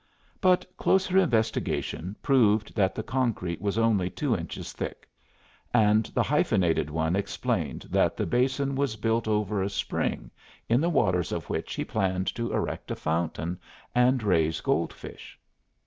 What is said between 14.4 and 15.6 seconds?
goldfish.